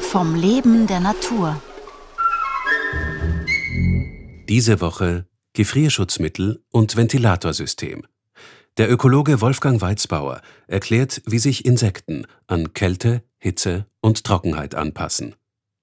[0.00, 1.60] Vom Leben der Natur.
[4.48, 8.06] Diese Woche Gefrierschutzmittel und Ventilatorsystem.
[8.76, 15.36] Der Ökologe Wolfgang Weizbauer erklärt, wie sich Insekten an Kälte, Hitze und Trockenheit anpassen.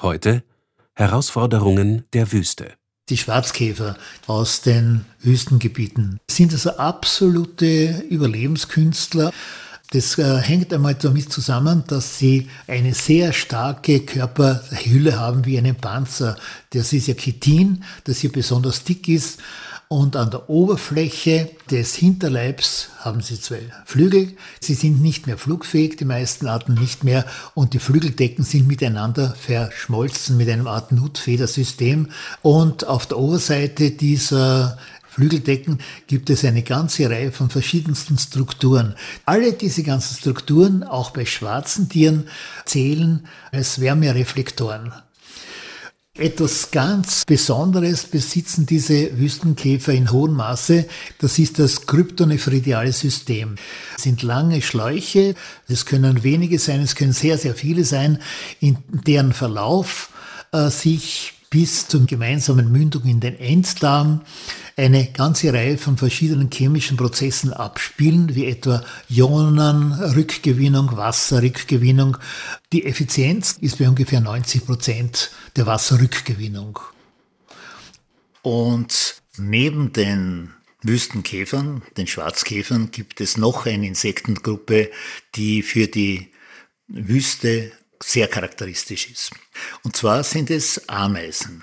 [0.00, 0.42] Heute
[0.94, 2.74] Herausforderungen der Wüste.
[3.08, 3.96] Die Schwarzkäfer
[4.26, 9.30] aus den Wüstengebieten sind also absolute Überlebenskünstler.
[9.94, 15.76] Das äh, hängt einmal damit zusammen, dass sie eine sehr starke Körperhülle haben wie einen
[15.76, 16.36] Panzer.
[16.70, 19.38] Das ist ja Chitin, das hier besonders dick ist.
[19.86, 24.34] Und an der Oberfläche des Hinterleibs haben sie zwei Flügel.
[24.60, 27.24] Sie sind nicht mehr flugfähig, die meisten Arten nicht mehr.
[27.54, 32.08] Und die Flügeldecken sind miteinander verschmolzen mit einem Art Nutfedersystem.
[32.42, 34.76] Und auf der Oberseite dieser
[35.14, 35.78] Flügeldecken
[36.08, 38.96] gibt es eine ganze Reihe von verschiedensten Strukturen.
[39.24, 42.26] Alle diese ganzen Strukturen, auch bei schwarzen Tieren,
[42.64, 44.92] zählen als Wärmereflektoren.
[46.16, 50.86] Etwas ganz Besonderes besitzen diese Wüstenkäfer in hohem Maße.
[51.18, 53.54] Das ist das kryptonephridiale System.
[53.94, 55.36] Das sind lange Schläuche.
[55.68, 58.18] Es können wenige sein, es können sehr, sehr viele sein,
[58.58, 60.10] in deren Verlauf
[60.52, 64.22] äh, sich bis zur gemeinsamen Mündung in den Enddarm
[64.76, 72.16] eine ganze Reihe von verschiedenen chemischen Prozessen abspielen, wie etwa Ionenrückgewinnung, Wasserrückgewinnung.
[72.72, 76.80] Die Effizienz ist bei ungefähr 90 Prozent der Wasserrückgewinnung.
[78.42, 80.50] Und neben den
[80.82, 84.90] Wüstenkäfern, den Schwarzkäfern, gibt es noch eine Insektengruppe,
[85.36, 86.32] die für die
[86.88, 87.70] Wüste
[88.02, 89.30] sehr charakteristisch ist.
[89.82, 91.62] Und zwar sind es Ameisen.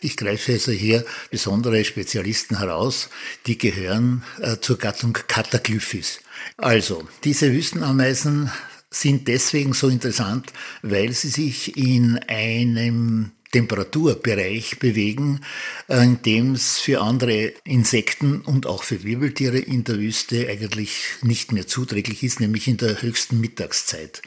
[0.00, 3.08] Ich greife also hier besondere Spezialisten heraus,
[3.46, 6.20] die gehören äh, zur Gattung Cataglyphis.
[6.58, 8.50] Also, diese Wüstenameisen
[8.90, 15.40] sind deswegen so interessant, weil sie sich in einem Temperaturbereich bewegen,
[15.88, 21.02] äh, in dem es für andere Insekten und auch für Wirbeltiere in der Wüste eigentlich
[21.22, 24.22] nicht mehr zuträglich ist, nämlich in der höchsten Mittagszeit.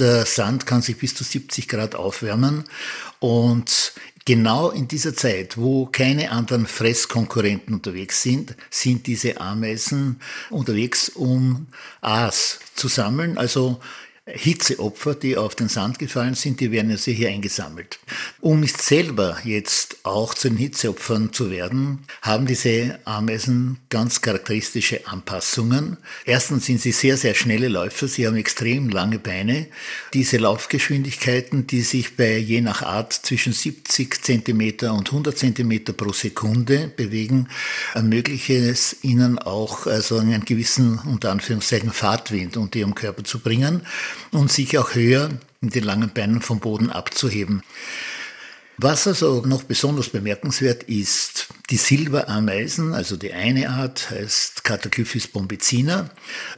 [0.00, 2.64] Der Sand kann sich bis zu 70 Grad aufwärmen
[3.20, 3.92] und
[4.26, 10.18] Genau in dieser Zeit, wo keine anderen Fresskonkurrenten unterwegs sind, sind diese Ameisen
[10.48, 11.66] unterwegs, um
[12.00, 13.82] Aas zu sammeln, also
[14.26, 17.98] Hitzeopfer, die auf den Sand gefallen sind, die werden also hier eingesammelt.
[18.40, 25.06] Um nicht selber jetzt auch zu den Hitzeopfern zu werden, haben diese Ameisen ganz charakteristische
[25.06, 25.98] Anpassungen.
[26.24, 28.08] Erstens sind sie sehr, sehr schnelle Läufer.
[28.08, 29.66] Sie haben extrem lange Beine.
[30.14, 36.14] Diese Laufgeschwindigkeiten, die sich bei je nach Art zwischen 70 Zentimeter und 100 Zentimeter pro
[36.14, 37.48] Sekunde bewegen,
[37.92, 43.82] ermöglichen es ihnen auch also einen gewissen, unter Anführungszeichen, Fahrtwind unter ihrem Körper zu bringen
[44.30, 45.30] und sich auch höher
[45.60, 47.62] in den langen Beinen vom Boden abzuheben.
[48.76, 56.10] Was also noch besonders bemerkenswert ist, die Silberameisen, also die eine Art heißt Cataclyphis bombicina,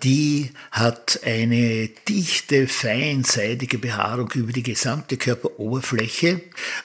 [0.02, 6.40] die hat eine dichte, feinseitige Behaarung über die gesamte Körperoberfläche.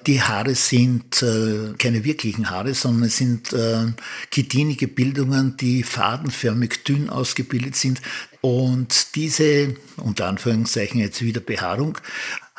[0.06, 3.86] Die Haare sind äh, keine wirklichen Haare, sondern es sind äh,
[4.31, 8.02] chitinige Bildungen, die fadenförmig dünn ausgebildet sind.
[8.41, 11.97] Und diese, unter Anführungszeichen jetzt wieder Behaarung,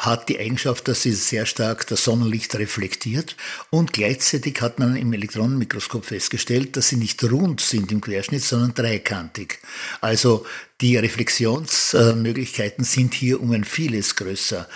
[0.03, 3.37] hat die Eigenschaft, dass sie sehr stark das Sonnenlicht reflektiert
[3.71, 8.75] und gleichzeitig hat man im Elektronenmikroskop festgestellt, dass sie nicht rund sind im Querschnitt, sondern
[8.75, 9.61] dreikantig.
[10.01, 10.45] Also
[10.81, 14.69] die Reflexionsmöglichkeiten sind hier um ein vieles größer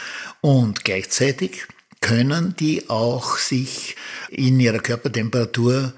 [0.43, 1.67] und gleichzeitig
[2.01, 3.97] können die auch sich
[4.31, 5.93] in ihrer Körpertemperatur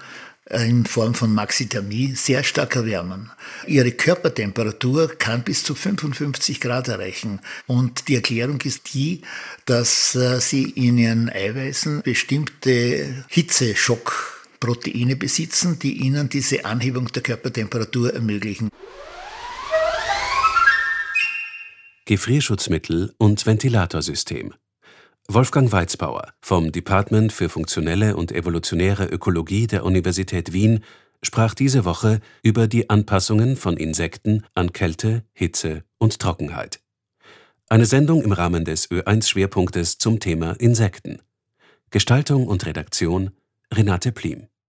[0.50, 3.30] in Form von Maxithermie sehr stark erwärmen.
[3.66, 7.40] Ihre Körpertemperatur kann bis zu 55 Grad erreichen.
[7.66, 9.22] Und die Erklärung ist die,
[9.66, 18.14] dass äh, sie in ihren Eiweißen bestimmte Hitzeschockproteine besitzen, die ihnen diese Anhebung der Körpertemperatur
[18.14, 18.70] ermöglichen.
[22.06, 24.54] Gefrierschutzmittel und Ventilatorsystem.
[25.30, 30.82] Wolfgang Weizbauer vom Department für funktionelle und evolutionäre Ökologie der Universität Wien
[31.22, 36.80] sprach diese Woche über die Anpassungen von Insekten an Kälte, Hitze und Trockenheit.
[37.68, 41.20] Eine Sendung im Rahmen des Ö1-Schwerpunktes zum Thema Insekten.
[41.90, 43.32] Gestaltung und Redaktion
[43.70, 44.48] Renate Plim